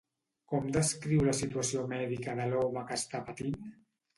Com 0.53 0.69
descriu 0.77 1.21
la 1.27 1.35
situació 1.41 1.83
mèdica 1.93 2.35
de 2.41 2.51
l'home 2.55 2.85
que 2.89 2.99
està 3.03 3.25
patint? 3.29 3.61